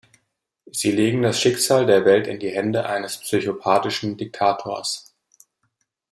Sie 0.71 0.89
legen 0.91 1.21
das 1.21 1.39
Schicksal 1.39 1.85
der 1.85 2.05
Welt 2.05 2.25
in 2.25 2.39
die 2.39 2.49
Hände 2.49 2.87
eines 2.87 3.19
psychopathischen 3.19 4.17
Diktators. 4.17 5.13